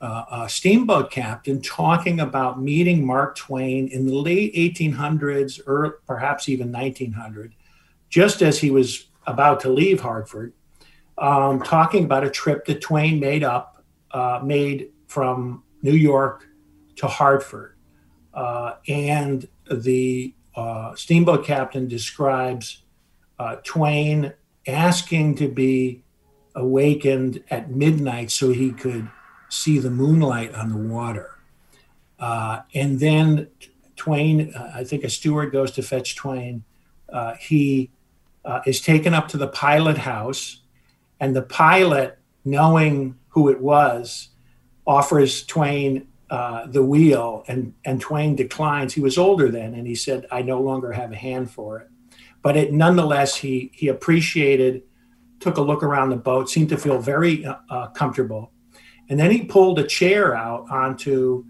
[0.00, 6.48] uh, a steamboat captain talking about meeting Mark Twain in the late 1800s or perhaps
[6.48, 7.54] even 1900,
[8.10, 10.52] just as he was about to leave Hartford,
[11.18, 16.46] um, talking about a trip that Twain made up, uh, made from New York
[16.96, 17.76] to Hartford.
[18.34, 20.34] Uh, and the
[20.94, 22.82] steamboat captain describes
[23.64, 24.32] Twain
[24.66, 26.02] asking to be
[26.54, 29.08] awakened at midnight so he could
[29.48, 31.38] see the moonlight on the water.
[32.18, 33.48] Uh, and then
[33.96, 36.64] Twain, uh, I think a steward goes to fetch Twain.
[37.12, 37.90] Uh, he
[38.44, 40.62] uh, is taken up to the pilot house,
[41.20, 44.28] and the pilot, knowing who it was,
[44.86, 48.94] offers Twain uh, the wheel, and, and Twain declines.
[48.94, 51.88] He was older then, and he said, I no longer have a hand for it.
[52.42, 54.82] But it nonetheless, he he appreciated,
[55.40, 58.52] took a look around the boat, seemed to feel very uh, uh, comfortable,
[59.08, 61.44] and then he pulled a chair out onto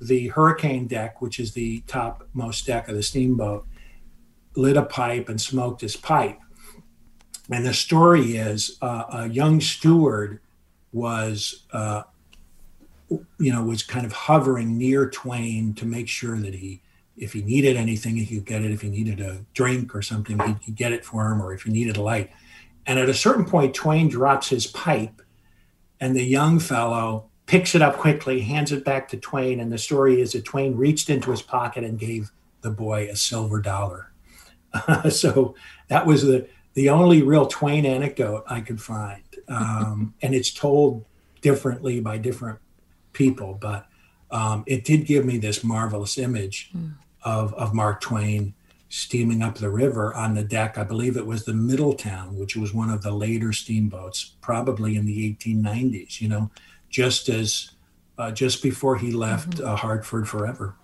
[0.00, 3.66] the hurricane deck, which is the topmost deck of the steamboat,
[4.54, 6.38] lit a pipe and smoked his pipe.
[7.50, 10.40] And the story is uh, a young steward
[10.92, 12.02] was, uh,
[13.10, 16.82] you know, was kind of hovering near Twain to make sure that he
[17.18, 18.70] if he needed anything, he could get it.
[18.70, 21.62] If he needed a drink or something, he'd, he'd get it for him, or if
[21.62, 22.30] he needed a light.
[22.86, 25.20] And at a certain point, Twain drops his pipe,
[26.00, 29.60] and the young fellow picks it up quickly, hands it back to Twain.
[29.60, 33.16] And the story is that Twain reached into his pocket and gave the boy a
[33.16, 34.12] silver dollar.
[35.10, 35.54] so
[35.88, 39.22] that was the, the only real Twain anecdote I could find.
[39.48, 41.04] Um, and it's told
[41.40, 42.58] differently by different
[43.12, 43.86] people, but
[44.30, 46.94] um, it did give me this marvelous image mm
[47.28, 48.54] of, of Mark Twain
[48.88, 50.78] steaming up the river on the deck.
[50.78, 55.04] I believe it was the Middletown, which was one of the later steamboats, probably in
[55.04, 56.50] the 1890s, you know,
[56.88, 57.72] just as
[58.16, 59.68] uh, just before he left mm-hmm.
[59.68, 60.74] uh, Hartford forever.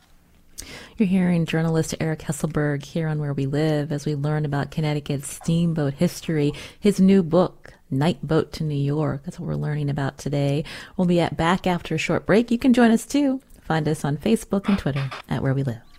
[0.98, 5.28] You're hearing journalist Eric Hesselberg here on Where We Live as we learn about Connecticut's
[5.28, 6.52] steamboat history.
[6.78, 9.22] His new book, Night Boat to New York.
[9.24, 10.64] That's what we're learning about today.
[10.96, 12.50] We'll be at back after a short break.
[12.50, 13.40] You can join us too.
[13.62, 15.93] Find us on Facebook and Twitter at Where We Live.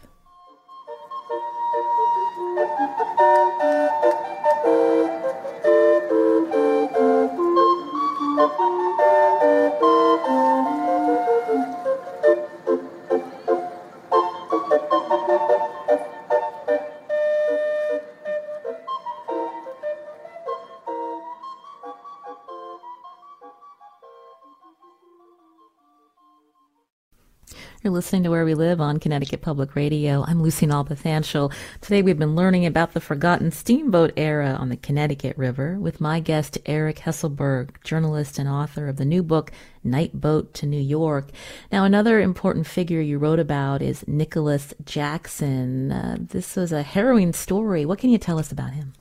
[28.06, 30.24] Listening to Where We Live on Connecticut Public Radio.
[30.28, 31.52] I'm Lucy Nalpathanchil.
[31.82, 36.20] Today we've been learning about the forgotten steamboat era on the Connecticut River with my
[36.20, 39.52] guest Eric Hesselberg, journalist and author of the new book
[39.84, 41.32] Night Boat to New York.
[41.72, 45.92] Now, another important figure you wrote about is Nicholas Jackson.
[45.92, 47.88] Uh, this was a harrowing story.
[47.88, 48.94] What can you tell us about him?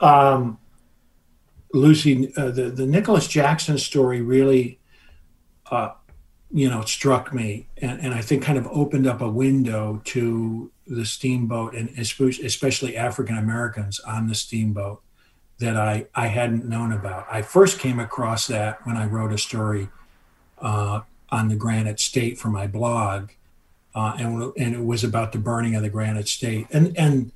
[0.00, 0.58] Um,
[1.74, 4.78] Lucy, uh, the the Nicholas Jackson story really
[5.70, 5.90] uh,
[6.52, 10.00] you know, it struck me and, and I think kind of opened up a window
[10.06, 15.00] to the steamboat and especially African Americans on the steamboat
[15.60, 17.26] that I, I hadn't known about.
[17.30, 19.88] I first came across that when I wrote a story
[20.60, 23.30] uh, on the Granite State for my blog,
[23.94, 26.66] uh, and, and it was about the burning of the Granite State.
[26.72, 27.32] And, and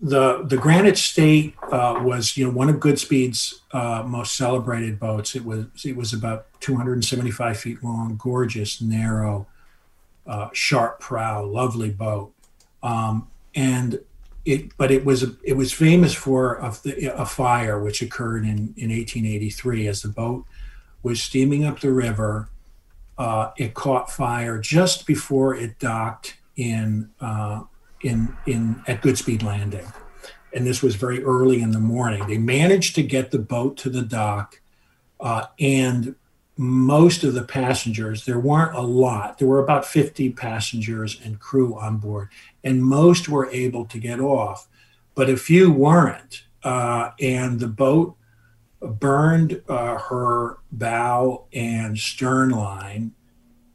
[0.00, 5.34] the the Granite State uh, was you know one of Goodspeed's uh, most celebrated boats.
[5.34, 9.46] It was it was about 275 feet long, gorgeous, narrow,
[10.26, 12.32] uh, sharp prow, lovely boat.
[12.82, 14.00] Um, and
[14.46, 16.74] it but it was it was famous for a,
[17.14, 20.46] a fire which occurred in in 1883 as the boat
[21.02, 22.48] was steaming up the river.
[23.18, 27.62] Uh, it caught fire just before it docked in uh,
[28.02, 29.86] in in at Goodspeed Landing,
[30.54, 32.26] and this was very early in the morning.
[32.26, 34.60] They managed to get the boat to the dock,
[35.20, 36.14] uh, and
[36.56, 39.38] most of the passengers there weren't a lot.
[39.38, 42.28] There were about fifty passengers and crew on board,
[42.64, 44.68] and most were able to get off,
[45.14, 48.16] but a few weren't, uh, and the boat
[48.80, 53.12] burned uh, her bow and stern line,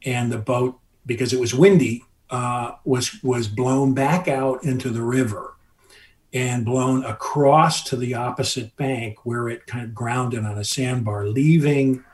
[0.04, 5.02] and the boat because it was windy uh, was was blown back out into the
[5.02, 5.54] river
[6.32, 11.26] and blown across to the opposite bank where it kind of grounded on a sandbar,
[11.26, 12.04] leaving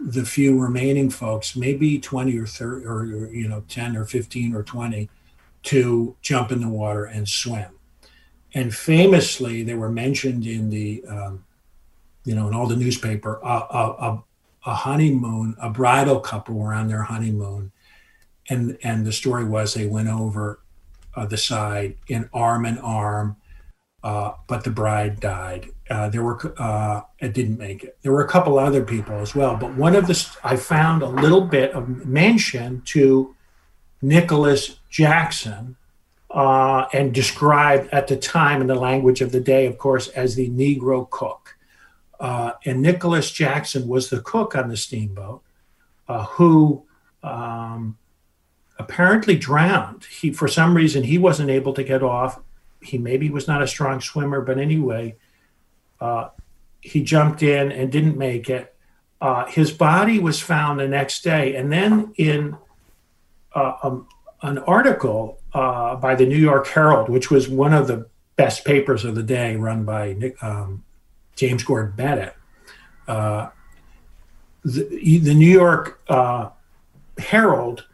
[0.00, 4.62] the few remaining folks, maybe 20 or 30 or, you know 10 or 15 or
[4.62, 5.08] 20,
[5.64, 7.70] to jump in the water and swim.
[8.54, 11.44] And famously, they were mentioned in the um,
[12.24, 14.22] you know in all the newspaper a, a,
[14.66, 17.72] a honeymoon, a bridal couple were on their honeymoon
[18.48, 20.60] and and the story was they went over
[21.14, 23.36] uh, the side in arm in arm,
[24.02, 25.68] uh, but the bride died.
[25.90, 27.98] Uh, there were uh, it didn't make it.
[28.02, 31.08] There were a couple other people as well, but one of the I found a
[31.08, 33.34] little bit of mention to
[34.00, 35.76] Nicholas Jackson.
[36.34, 40.34] Uh, and described at the time in the language of the day, of course, as
[40.34, 41.58] the Negro cook.
[42.18, 45.42] Uh, and Nicholas Jackson was the cook on the steamboat
[46.08, 46.86] who
[47.22, 47.98] um,
[48.82, 50.04] apparently drowned.
[50.04, 52.40] He, for some reason, he wasn't able to get off.
[52.82, 55.16] He maybe was not a strong swimmer, but anyway,
[56.00, 56.28] uh,
[56.80, 58.74] he jumped in and didn't make it.
[59.20, 62.56] Uh, his body was found the next day, and then in
[63.54, 64.08] uh, um,
[64.42, 69.04] an article uh, by the New York Herald, which was one of the best papers
[69.04, 70.82] of the day, run by Nick, um,
[71.36, 72.34] James Gordon Bennett.
[73.06, 73.50] Uh,
[74.64, 76.48] the, the, New York uh,
[77.18, 77.86] Herald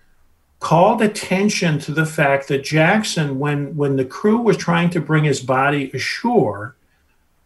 [0.61, 5.24] called attention to the fact that Jackson, when, when the crew was trying to bring
[5.24, 6.76] his body ashore,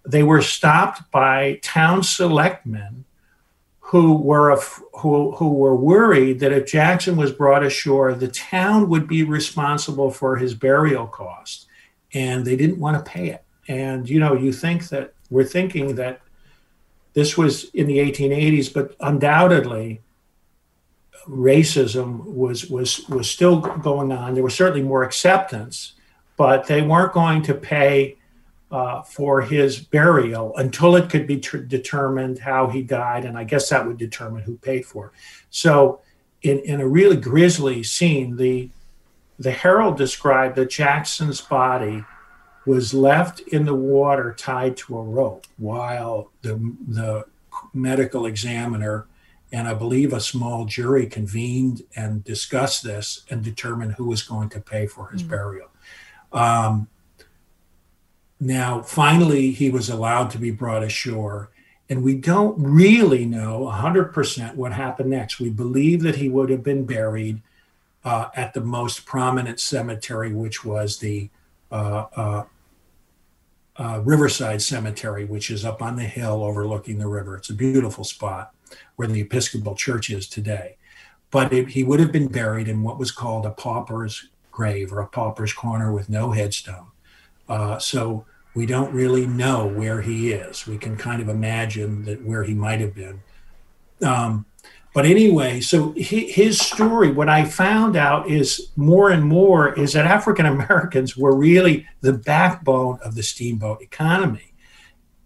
[0.04, 3.04] they were stopped by town selectmen
[3.80, 4.58] who were
[4.94, 10.10] who, who were worried that if Jackson was brought ashore, the town would be responsible
[10.10, 11.66] for his burial cost,
[12.14, 13.44] and they didn't want to pay it.
[13.68, 16.22] And you know, you think that we're thinking that
[17.12, 20.00] this was in the 1880s, but undoubtedly
[21.28, 24.34] racism was was was still going on.
[24.34, 25.94] There was certainly more acceptance,
[26.36, 28.16] but they weren't going to pay
[28.70, 33.44] uh, for his burial until it could be tr- determined how he died, and I
[33.44, 35.06] guess that would determine who paid for.
[35.06, 35.12] It.
[35.50, 36.00] So,
[36.42, 38.70] in in a really grisly scene, the
[39.38, 42.04] the Herald described that Jackson's body
[42.64, 46.54] was left in the water tied to a rope while the
[46.88, 47.24] the
[47.74, 49.06] medical examiner
[49.52, 54.48] and I believe a small jury convened and discussed this and determined who was going
[54.50, 55.30] to pay for his mm-hmm.
[55.30, 55.68] burial.
[56.32, 56.88] Um,
[58.40, 61.50] now, finally, he was allowed to be brought ashore,
[61.90, 65.38] and we don't really know 100% what happened next.
[65.38, 67.42] We believe that he would have been buried
[68.04, 71.28] uh, at the most prominent cemetery, which was the
[71.70, 72.44] uh, uh,
[73.76, 77.36] uh Riverside Cemetery, which is up on the hill overlooking the river.
[77.36, 78.52] It's a beautiful spot
[78.96, 80.76] where the Episcopal Church is today.
[81.30, 85.00] But it, he would have been buried in what was called a pauper's grave or
[85.00, 86.88] a pauper's corner with no headstone.
[87.48, 90.66] Uh, so we don't really know where he is.
[90.66, 93.22] We can kind of imagine that where he might have been.
[94.02, 94.44] Um,
[94.94, 100.04] but anyway, so his story, what I found out is more and more is that
[100.04, 104.52] African Americans were really the backbone of the steamboat economy.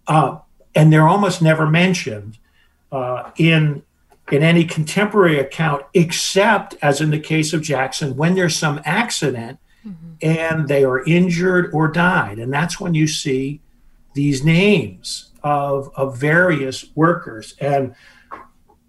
[0.07, 0.37] Uh,
[0.73, 2.37] and they're almost never mentioned
[2.91, 3.83] uh, in
[4.31, 9.57] in any contemporary account, except as in the case of Jackson, when there's some accident
[9.87, 10.15] mm-hmm.
[10.21, 12.37] and they are injured or died.
[12.37, 13.61] And that's when you see
[14.15, 17.55] these names of, of various workers.
[17.59, 17.95] And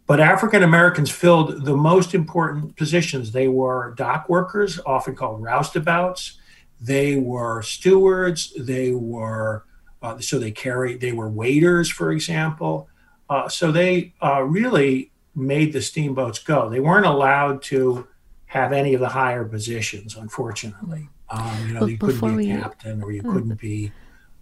[0.07, 3.31] but African Americans filled the most important positions.
[3.31, 6.39] They were dock workers, often called roustabouts.
[6.81, 8.55] They were stewards.
[8.59, 9.67] They were
[10.01, 11.03] uh, so they carried.
[11.03, 12.89] They were waiters, for example.
[13.29, 16.69] Uh, so they uh, really made the steamboats go.
[16.69, 18.07] They weren't allowed to
[18.47, 21.09] have any of the higher positions, unfortunately.
[21.31, 23.93] Um, you know, you couldn't be a captain or you uh, couldn't be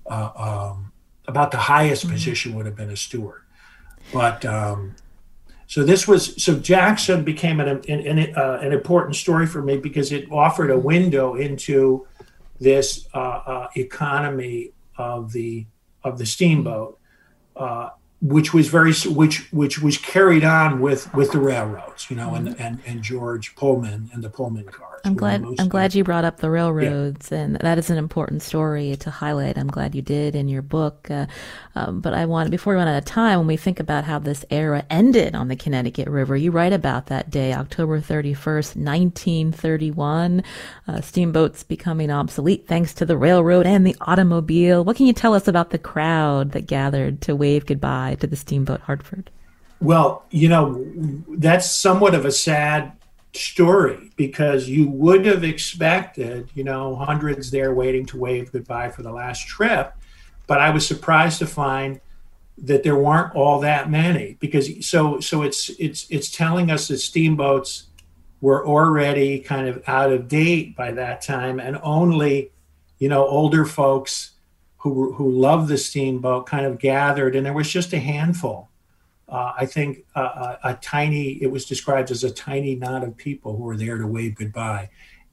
[0.07, 0.93] uh, um,
[1.27, 2.15] about the highest mm-hmm.
[2.15, 3.43] position would have been a steward.
[4.13, 4.95] But um,
[5.67, 9.77] so this was so Jackson became an an, an, uh, an, important story for me
[9.79, 10.87] because it offered a mm-hmm.
[10.87, 12.07] window into
[12.61, 15.67] this uh, uh, economy of the
[16.05, 17.01] of the steamboat
[17.57, 17.91] uh,
[18.23, 22.49] which was very which which was carried on with with the railroads you know and
[22.49, 22.63] mm-hmm.
[22.63, 26.39] and, and george pullman and the pullman cars i'm glad i'm glad you brought up
[26.39, 27.39] the railroads yeah.
[27.39, 31.11] and that is an important story to highlight i'm glad you did in your book
[31.11, 31.27] uh,
[31.75, 34.19] um, but i want before we run out of time when we think about how
[34.19, 40.43] this era ended on the connecticut river you write about that day october 31st 1931
[40.89, 45.35] uh, steamboats becoming obsolete thanks to the railroad and the automobile what can you tell
[45.35, 49.31] us about the crowd that gathered to wave goodbye to the steamboat Hartford?
[49.81, 50.83] Well, you know,
[51.29, 52.93] that's somewhat of a sad
[53.37, 59.03] story because you would have expected, you know, hundreds there waiting to wave goodbye for
[59.03, 59.93] the last trip.
[60.47, 62.01] But I was surprised to find
[62.59, 66.99] that there weren't all that many because so so it's it's it's telling us that
[66.99, 67.89] steamboats
[68.41, 72.51] were already kind of out of date by that time and only
[72.99, 74.37] you know older folks
[74.87, 78.69] who who loved the steamboat kind of gathered, and there was just a handful.
[79.29, 81.43] Uh, I think uh, a, a, tiny.
[81.43, 84.91] It was described as a tiny knot of people who were there to wave goodbye.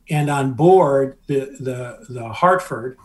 [0.09, 2.97] And on board the the the Hartford,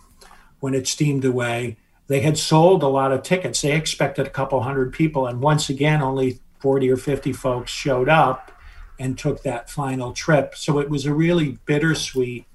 [0.60, 1.76] when it steamed away,
[2.06, 3.60] they had sold a lot of tickets.
[3.60, 8.08] They expected a couple hundred people, and once again, only forty or fifty folks showed
[8.08, 8.50] up
[8.98, 10.54] and took that final trip.
[10.56, 12.46] So it was a really bittersweet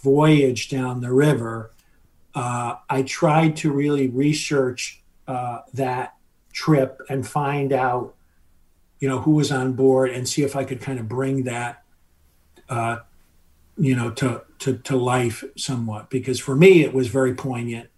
[0.00, 1.72] voyage down the river
[2.38, 6.14] uh, I tried to really research uh, that
[6.58, 8.16] trip and find out,
[8.98, 11.84] you know, who was on board and see if I could kind of bring that,
[12.68, 12.96] uh,
[13.76, 16.10] you know, to, to, to life somewhat.
[16.10, 17.90] Because for me, it was very poignant,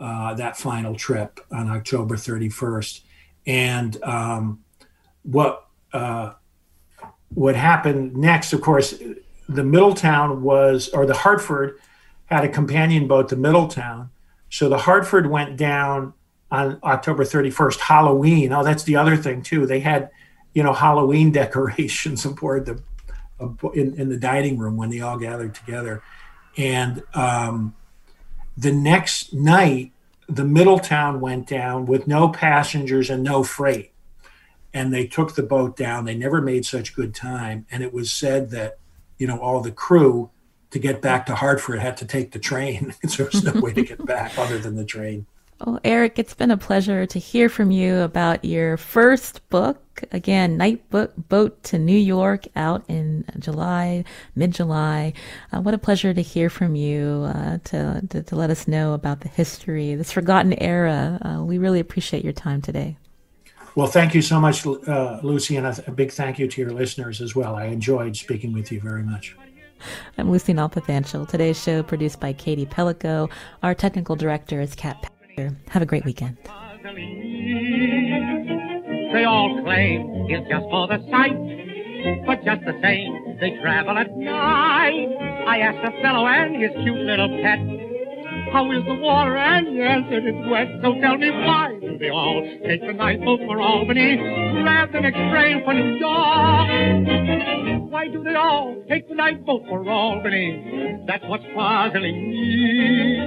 [0.00, 3.02] uh, that final trip on October 31st.
[3.46, 4.64] And um,
[5.22, 6.32] what, uh,
[7.32, 9.00] what happened next, of course,
[9.48, 11.78] the Middletown was, or the Hartford
[12.26, 14.10] had a companion boat to Middletown.
[14.50, 16.14] So the Hartford went down
[16.50, 18.52] on October 31st, Halloween.
[18.52, 19.66] Oh, that's the other thing too.
[19.66, 20.10] They had,
[20.54, 22.82] you know, Halloween decorations aboard the
[23.74, 26.02] in, in the dining room when they all gathered together.
[26.56, 27.74] And um,
[28.56, 29.92] the next night,
[30.28, 33.92] the Middletown went down with no passengers and no freight.
[34.74, 36.04] And they took the boat down.
[36.04, 37.66] They never made such good time.
[37.70, 38.78] And it was said that,
[39.16, 40.30] you know, all the crew
[40.70, 42.94] to get back to Hartford had to take the train.
[43.08, 45.26] So there was no way to get back other than the train.
[45.60, 49.82] Well, Eric, it's been a pleasure to hear from you about your first book.
[50.12, 54.04] Again, Night Book Boat to New York out in July,
[54.36, 55.14] mid July.
[55.52, 58.92] Uh, what a pleasure to hear from you uh, to, to, to, let us know
[58.92, 61.18] about the history, this forgotten era.
[61.22, 62.96] Uh, we really appreciate your time today.
[63.74, 66.70] Well, thank you so much, uh, Lucy, and a, a big thank you to your
[66.70, 67.56] listeners as well.
[67.56, 69.36] I enjoyed speaking with you very much.
[70.16, 71.28] I'm Lucy Nalpathanchil.
[71.28, 73.28] Today's show produced by Katie Pellico.
[73.64, 75.10] Our technical director is Kat.
[75.68, 76.36] Have a great weekend.
[79.12, 81.36] They all claim it's just for the sight,
[82.26, 85.08] but just the same, they travel at night.
[85.48, 87.58] I asked a fellow and his cute little pet
[88.52, 89.36] how is the water?
[89.36, 90.68] And he answered, it's wet.
[90.82, 94.16] So tell me why do they all take the night boat for Albany
[94.64, 96.68] rather than next train for New York?
[97.90, 101.04] Why do they all take the night boat for Albany?
[101.06, 103.18] That's what's puzzling me.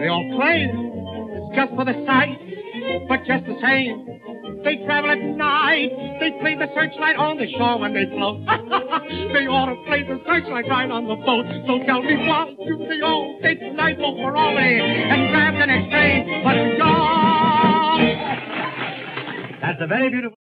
[0.00, 1.03] They all claim
[1.54, 2.38] just for the sight,
[3.08, 4.14] but just the same,
[4.64, 5.90] they travel at night.
[6.20, 8.40] They play the searchlight on the shore when they float.
[9.36, 11.44] they ought to play the searchlight right on the boat.
[11.68, 15.66] So tell me why do they all take the boat for Albany and grab the
[15.66, 17.04] next train New York?
[19.60, 20.32] That's a very beautiful.